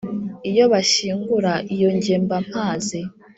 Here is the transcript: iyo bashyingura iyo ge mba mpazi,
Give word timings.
iyo 0.49 0.63
bashyingura 0.73 1.53
iyo 1.73 1.89
ge 2.03 2.15
mba 2.23 2.37
mpazi, 2.47 2.99